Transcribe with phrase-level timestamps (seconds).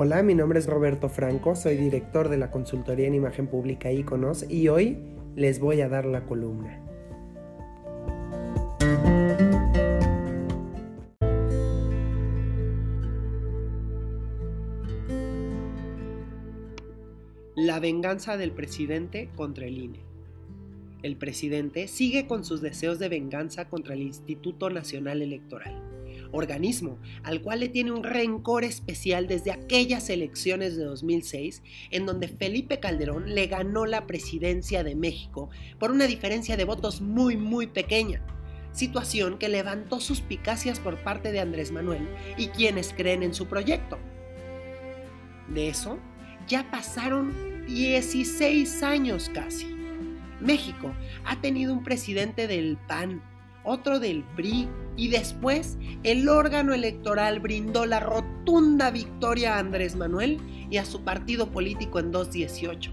[0.00, 4.48] Hola, mi nombre es Roberto Franco, soy director de la consultoría en imagen pública Iconos
[4.48, 4.96] y hoy
[5.34, 6.80] les voy a dar la columna.
[17.56, 20.00] La venganza del presidente contra el INE.
[21.02, 25.87] El presidente sigue con sus deseos de venganza contra el Instituto Nacional Electoral
[26.32, 32.28] organismo al cual le tiene un rencor especial desde aquellas elecciones de 2006 en donde
[32.28, 37.66] Felipe Calderón le ganó la presidencia de México por una diferencia de votos muy muy
[37.66, 38.22] pequeña,
[38.72, 43.98] situación que levantó suspicacias por parte de Andrés Manuel y quienes creen en su proyecto.
[45.48, 45.98] De eso,
[46.46, 49.66] ya pasaron 16 años casi.
[50.40, 53.22] México ha tenido un presidente del PAN,
[53.64, 60.38] otro del PRI y después el órgano electoral brindó la rotunda victoria a Andrés Manuel
[60.70, 62.92] y a su partido político en 2018.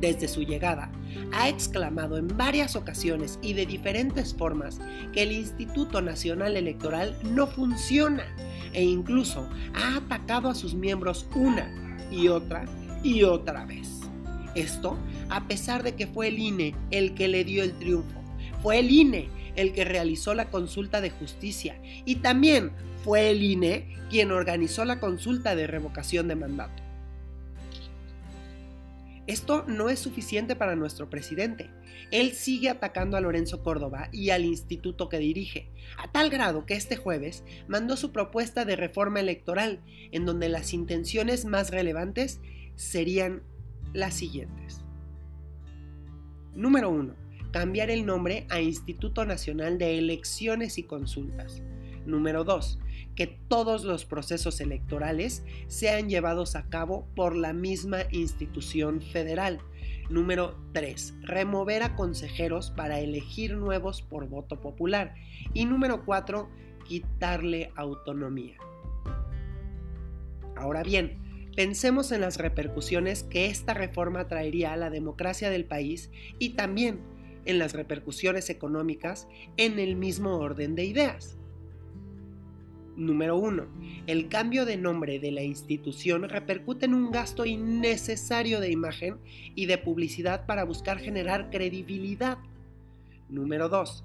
[0.00, 0.90] Desde su llegada,
[1.32, 4.80] ha exclamado en varias ocasiones y de diferentes formas
[5.12, 8.24] que el Instituto Nacional Electoral no funciona
[8.72, 11.70] e incluso ha atacado a sus miembros una
[12.10, 12.64] y otra
[13.02, 14.00] y otra vez.
[14.54, 14.98] Esto
[15.30, 18.21] a pesar de que fue el INE el que le dio el triunfo
[18.62, 22.72] fue el INE el que realizó la consulta de justicia y también
[23.04, 26.82] fue el INE quien organizó la consulta de revocación de mandato.
[29.26, 31.70] Esto no es suficiente para nuestro presidente.
[32.10, 36.74] Él sigue atacando a Lorenzo Córdoba y al instituto que dirige, a tal grado que
[36.74, 42.40] este jueves mandó su propuesta de reforma electoral, en donde las intenciones más relevantes
[42.74, 43.42] serían
[43.92, 44.84] las siguientes.
[46.54, 47.22] Número 1
[47.52, 51.62] cambiar el nombre a Instituto Nacional de Elecciones y Consultas.
[52.06, 52.80] Número 2.
[53.14, 59.60] Que todos los procesos electorales sean llevados a cabo por la misma institución federal.
[60.08, 61.14] Número 3.
[61.22, 65.14] Remover a consejeros para elegir nuevos por voto popular.
[65.52, 66.48] Y número 4.
[66.88, 68.56] Quitarle autonomía.
[70.56, 71.18] Ahora bien,
[71.54, 77.00] pensemos en las repercusiones que esta reforma traería a la democracia del país y también
[77.44, 81.38] en las repercusiones económicas en el mismo orden de ideas.
[82.96, 83.66] Número 1.
[84.06, 89.16] El cambio de nombre de la institución repercute en un gasto innecesario de imagen
[89.54, 92.38] y de publicidad para buscar generar credibilidad.
[93.30, 94.04] Número 2.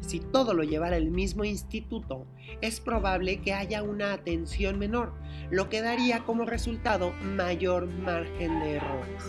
[0.00, 2.26] Si todo lo llevara el mismo instituto,
[2.62, 5.12] es probable que haya una atención menor,
[5.50, 9.22] lo que daría como resultado mayor margen de errores.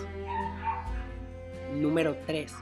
[1.76, 2.54] Número 3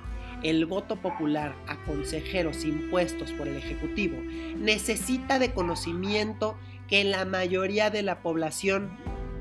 [0.43, 4.17] el voto popular a consejeros impuestos por el Ejecutivo
[4.57, 6.57] necesita de conocimiento
[6.87, 8.89] que la mayoría de la población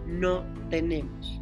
[0.07, 1.41] no tenemos.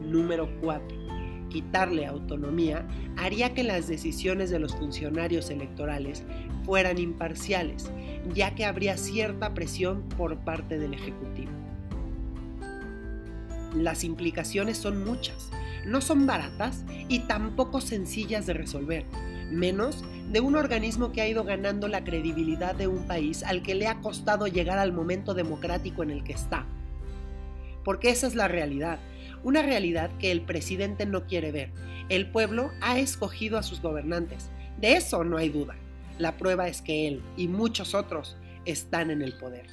[0.00, 1.02] Número 4.
[1.48, 6.24] Quitarle autonomía haría que las decisiones de los funcionarios electorales
[6.64, 7.90] fueran imparciales,
[8.34, 11.52] ya que habría cierta presión por parte del Ejecutivo.
[13.76, 15.50] Las implicaciones son muchas
[15.84, 19.04] no son baratas y tampoco sencillas de resolver,
[19.50, 23.74] menos de un organismo que ha ido ganando la credibilidad de un país al que
[23.74, 26.66] le ha costado llegar al momento democrático en el que está.
[27.84, 29.00] Porque esa es la realidad,
[29.42, 31.70] una realidad que el presidente no quiere ver.
[32.08, 34.50] El pueblo ha escogido a sus gobernantes,
[34.80, 35.74] de eso no hay duda.
[36.18, 39.66] La prueba es que él y muchos otros están en el poder.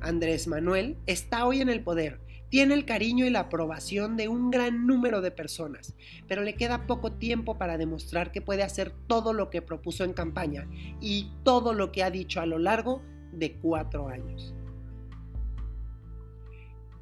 [0.00, 4.50] Andrés Manuel está hoy en el poder tiene el cariño y la aprobación de un
[4.50, 5.94] gran número de personas,
[6.28, 10.12] pero le queda poco tiempo para demostrar que puede hacer todo lo que propuso en
[10.12, 10.68] campaña
[11.00, 13.02] y todo lo que ha dicho a lo largo
[13.32, 14.54] de cuatro años.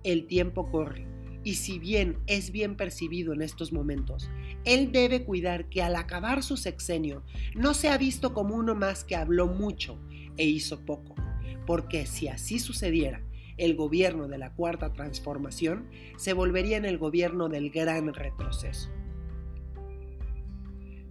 [0.02, 1.06] El tiempo corre
[1.44, 4.30] y si bien es bien percibido en estos momentos,
[4.64, 7.22] él debe cuidar que al acabar su sexenio
[7.54, 9.98] no sea visto como uno más que habló mucho
[10.38, 11.14] e hizo poco,
[11.66, 13.22] porque si así sucediera,
[13.56, 18.90] el gobierno de la Cuarta Transformación se volvería en el gobierno del gran retroceso.